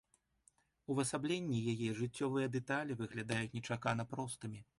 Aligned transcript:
Увасабленне 0.93 1.59
яе, 1.73 1.89
жыццёвыя 1.99 2.47
дэталі 2.57 2.99
выглядаюць 3.03 3.55
нечакана 3.61 4.03
простымі. 4.17 4.59